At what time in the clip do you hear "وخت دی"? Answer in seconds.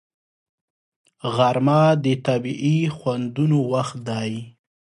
3.73-4.33